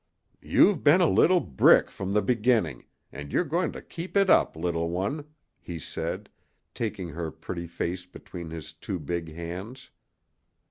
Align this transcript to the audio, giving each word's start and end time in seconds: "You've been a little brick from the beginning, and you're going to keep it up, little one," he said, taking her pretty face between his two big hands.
"You've 0.41 0.83
been 0.83 0.99
a 0.99 1.05
little 1.07 1.39
brick 1.39 1.91
from 1.91 2.11
the 2.13 2.23
beginning, 2.23 2.85
and 3.11 3.31
you're 3.31 3.43
going 3.43 3.71
to 3.73 3.83
keep 3.83 4.17
it 4.17 4.31
up, 4.31 4.55
little 4.55 4.89
one," 4.89 5.25
he 5.59 5.77
said, 5.77 6.27
taking 6.73 7.09
her 7.09 7.29
pretty 7.29 7.67
face 7.67 8.07
between 8.07 8.49
his 8.49 8.73
two 8.73 8.97
big 8.97 9.31
hands. 9.31 9.91